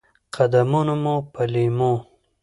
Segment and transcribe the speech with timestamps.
[0.35, 1.93] قدمونه مو په لېمو،